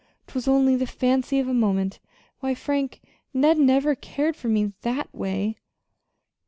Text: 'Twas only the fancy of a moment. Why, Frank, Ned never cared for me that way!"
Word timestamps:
'Twas 0.25 0.47
only 0.47 0.75
the 0.75 0.87
fancy 0.87 1.37
of 1.37 1.47
a 1.47 1.53
moment. 1.53 1.99
Why, 2.39 2.55
Frank, 2.55 3.01
Ned 3.35 3.59
never 3.59 3.93
cared 3.93 4.35
for 4.35 4.47
me 4.47 4.73
that 4.81 5.13
way!" 5.13 5.57